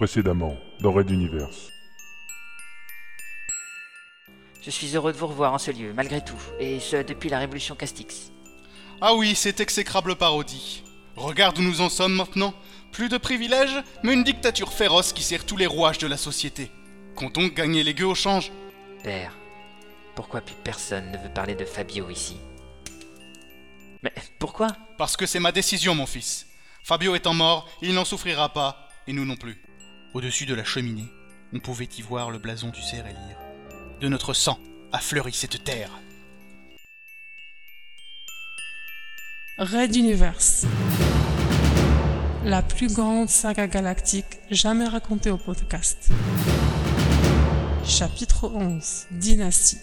[0.00, 1.68] Précédemment, dans Red Universe.
[4.62, 7.38] Je suis heureux de vous revoir en ce lieu, malgré tout, et ce depuis la
[7.38, 8.32] révolution Castix.
[9.02, 10.84] Ah oui, cette exécrable parodie.
[11.16, 12.54] Regarde où nous en sommes maintenant.
[12.92, 16.70] Plus de privilèges, mais une dictature féroce qui sert tous les rouages de la société.
[17.14, 18.52] Comptons gagner les gueux au change.
[19.04, 19.36] Père,
[20.14, 22.38] pourquoi plus personne ne veut parler de Fabio ici?
[24.02, 24.68] Mais pourquoi?
[24.96, 26.46] Parce que c'est ma décision, mon fils.
[26.84, 29.60] Fabio étant mort, il n'en souffrira pas, et nous non plus.
[30.12, 31.08] Au-dessus de la cheminée,
[31.52, 33.04] on pouvait y voir le blason du cerf.
[34.00, 34.58] De notre sang
[34.90, 35.90] a fleuri cette terre.
[39.58, 40.66] Red Universe.
[42.44, 46.08] La plus grande saga galactique jamais racontée au podcast.
[47.84, 49.06] Chapitre 11.
[49.12, 49.78] Dynastie.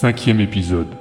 [0.00, 0.96] Cinquième épisode.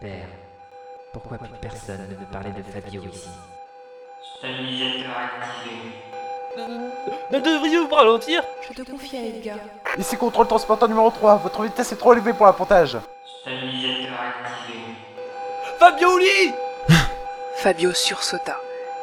[0.00, 0.28] Père,
[1.12, 3.28] pourquoi plus personne ne veut parler de Fabio ici
[4.38, 5.76] Stabilisateur activé.
[7.30, 9.58] Ne devriez-vous pas ralentir Je te confie à Edgar.
[9.98, 12.96] Ici contrôle transporteur numéro 3, votre vitesse est trop élevée pour l'appontage.
[13.42, 14.78] Stabilisateur activé.
[15.78, 16.54] Fabio Lee
[17.56, 18.58] Fabio sursauta.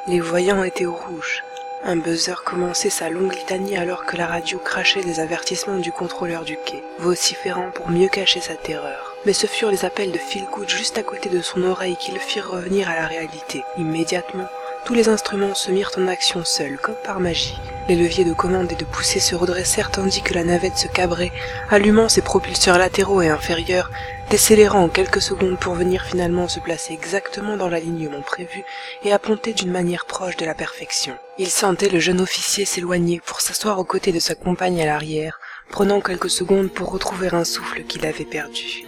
[0.08, 1.44] Les voyants étaient au rouge.
[1.84, 6.44] Un buzzer commençait sa longue litanie alors que la radio crachait des avertissements du contrôleur
[6.44, 9.16] du quai, vociférant pour mieux cacher sa terreur.
[9.26, 12.20] Mais ce furent les appels de Philgood juste à côté de son oreille qui le
[12.20, 13.64] firent revenir à la réalité.
[13.80, 14.48] Immédiatement,
[14.86, 17.60] tous les instruments se mirent en action seuls, comme par magie.
[17.90, 21.32] Les leviers de commande et de poussée se redressèrent tandis que la navette se cabrait,
[21.72, 23.90] allumant ses propulseurs latéraux et inférieurs,
[24.32, 28.64] décélérant quelques secondes pour venir finalement se placer exactement dans l'alignement prévu
[29.04, 31.16] et apponter d'une manière proche de la perfection.
[31.38, 35.42] Il sentait le jeune officier s'éloigner pour s'asseoir aux côtés de sa compagne à l'arrière,
[35.70, 38.86] prenant quelques secondes pour retrouver un souffle qu'il avait perdu.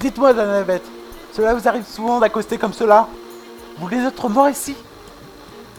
[0.00, 0.84] Dites-moi, la navette,
[1.32, 3.08] cela vous arrive souvent d'accoster comme cela?
[3.78, 4.76] Vous voulez être mort ici?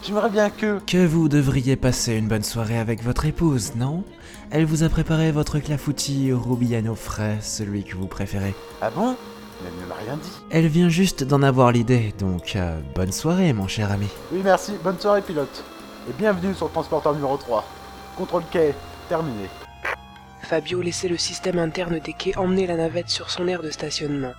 [0.02, 0.78] J'aimerais bien que...
[0.86, 4.04] Que vous devriez passer une bonne soirée avec votre épouse, non?
[4.50, 8.54] Elle vous a préparé votre clafoutis au Rubiano frais, celui que vous préférez.
[8.80, 9.16] Ah bon?
[9.64, 10.30] Elle ne m'a rien dit.
[10.50, 14.06] Elle vient juste d'en avoir l'idée, donc euh, bonne soirée, mon cher ami.
[14.30, 15.64] Oui, merci, bonne soirée, pilote.
[16.08, 17.64] Et bienvenue sur le transporteur numéro 3.
[18.16, 18.74] Contrôle quai,
[19.08, 19.48] terminé.
[20.42, 24.32] Fabio laissait le système interne des quais emmener la navette sur son aire de stationnement.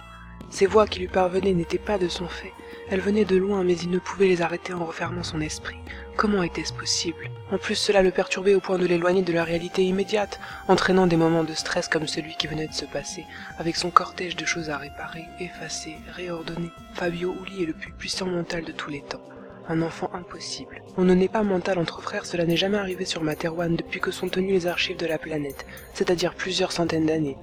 [0.49, 2.53] Ces voix qui lui parvenaient n'étaient pas de son fait.
[2.89, 5.77] Elles venaient de loin, mais il ne pouvait les arrêter en refermant son esprit.
[6.15, 7.29] Comment était-ce possible?
[7.51, 11.17] En plus, cela le perturbait au point de l'éloigner de la réalité immédiate, entraînant des
[11.17, 13.25] moments de stress comme celui qui venait de se passer,
[13.57, 16.71] avec son cortège de choses à réparer, effacer, réordonner.
[16.93, 19.21] Fabio Uli est le plus puissant mental de tous les temps.
[19.69, 20.81] Un enfant impossible.
[20.95, 24.11] On ne naît pas mental entre frères, cela n'est jamais arrivé sur Materwan depuis que
[24.11, 27.37] sont tenues les archives de la planète, c'est-à-dire plusieurs centaines d'années.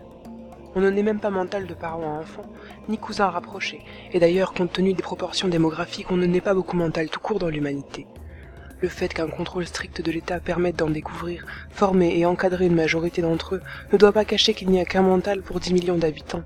[0.76, 2.50] On ne naît même pas mental de parents à enfants,
[2.88, 6.76] ni cousins rapprochés, et d'ailleurs, compte tenu des proportions démographiques, on ne naît pas beaucoup
[6.76, 8.06] mental tout court dans l'humanité.
[8.80, 13.22] Le fait qu'un contrôle strict de l'État permette d'en découvrir, former et encadrer une majorité
[13.22, 16.42] d'entre eux ne doit pas cacher qu'il n'y a qu'un mental pour 10 millions d'habitants.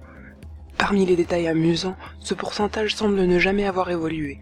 [0.76, 4.38] Parmi les détails amusants, ce pourcentage semble ne jamais avoir évolué.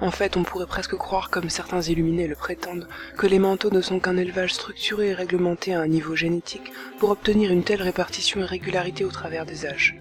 [0.00, 3.80] En fait, on pourrait presque croire, comme certains illuminés le prétendent, que les manteaux ne
[3.80, 8.40] sont qu'un élevage structuré et réglementé à un niveau génétique pour obtenir une telle répartition
[8.40, 9.96] et régularité au travers des âges.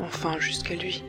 [0.00, 1.02] Enfin, jusqu'à lui.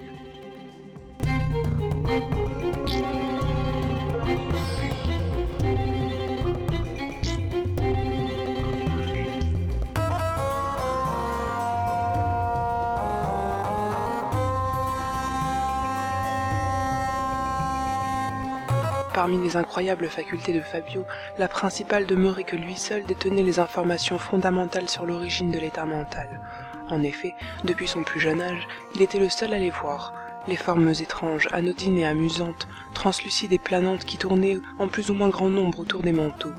[19.14, 21.06] Parmi les incroyables facultés de Fabio,
[21.38, 26.42] la principale demeurait que lui seul détenait les informations fondamentales sur l'origine de l'état mental.
[26.90, 30.14] En effet, depuis son plus jeune âge, il était le seul à les voir,
[30.48, 35.30] les formes étranges, anodines et amusantes, translucides et planantes qui tournaient en plus ou moins
[35.30, 36.54] grand nombre autour des manteaux.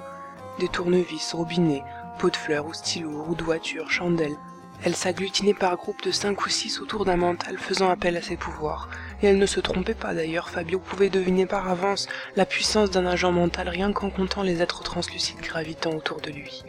[0.61, 1.83] Des tournevis, robinets,
[2.21, 4.37] pots de fleurs ou stylos, roues de voiture, chandelles.
[4.85, 8.37] Elle s'agglutinait par groupes de cinq ou six autour d'un mental faisant appel à ses
[8.37, 8.89] pouvoirs,
[9.23, 13.07] et elle ne se trompait pas d'ailleurs, Fabio pouvait deviner par avance la puissance d'un
[13.07, 16.63] agent mental rien qu'en comptant les êtres translucides gravitant autour de lui.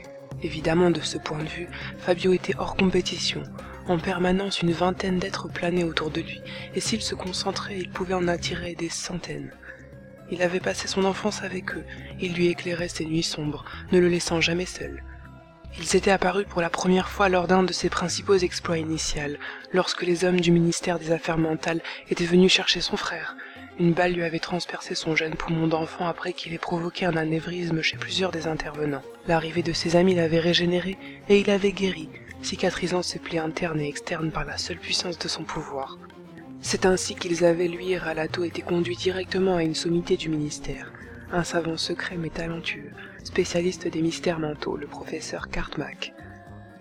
[0.43, 1.69] Évidemment, de ce point de vue,
[1.99, 3.43] Fabio était hors compétition.
[3.87, 6.41] En permanence, une vingtaine d'êtres planaient autour de lui,
[6.73, 9.51] et s'il se concentrait, il pouvait en attirer des centaines.
[10.31, 11.85] Il avait passé son enfance avec eux,
[12.19, 15.03] il lui éclairait ses nuits sombres, ne le laissant jamais seul.
[15.77, 19.37] Ils étaient apparus pour la première fois lors d'un de ses principaux exploits initials,
[19.73, 23.35] lorsque les hommes du ministère des Affaires mentales étaient venus chercher son frère.
[23.77, 27.81] Une balle lui avait transpercé son jeune poumon d'enfant après qu'il ait provoqué un anévrisme
[27.81, 29.03] chez plusieurs des intervenants.
[29.27, 32.07] L'arrivée de ses amis l'avait régénéré et il avait guéri,
[32.41, 35.97] cicatrisant ses plaies internes et externes par la seule puissance de son pouvoir.
[36.61, 40.93] C'est ainsi qu'ils avaient, lui et Ralato, été conduits directement à une sommité du ministère.
[41.33, 42.91] Un savant secret mais talentueux,
[43.25, 46.13] spécialiste des mystères mentaux, le professeur Cartmack.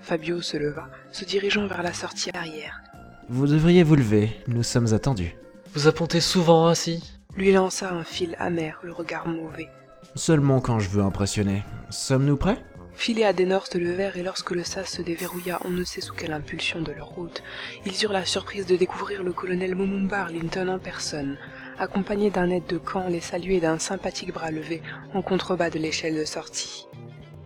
[0.01, 2.83] Fabio se leva, se dirigeant vers la sortie arrière.
[3.29, 5.35] Vous devriez vous lever, nous sommes attendus.
[5.75, 7.03] Vous appontez souvent ainsi?
[7.37, 9.69] Lui lança un fil amer, le regard mauvais.
[10.15, 11.65] Seulement quand je veux impressionner.
[11.91, 12.63] Sommes-nous prêts?
[13.09, 16.33] Et Adenor se levèrent et lorsque le sas se déverrouilla, on ne sait sous quelle
[16.33, 17.43] impulsion de leur route,
[17.85, 21.37] ils eurent la surprise de découvrir le colonel Momumba Arlington en personne,
[21.79, 24.83] accompagné d'un aide de camp, les saluer d'un sympathique bras levé
[25.13, 26.87] en contrebas de l'échelle de sortie.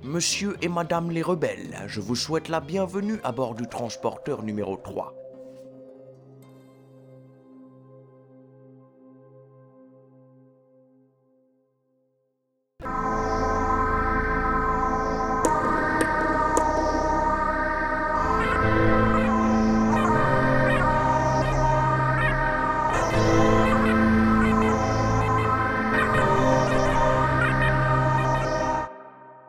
[0.03, 4.77] Monsieur et Madame les rebelles, je vous souhaite la bienvenue à bord du transporteur numéro
[4.77, 5.18] 3.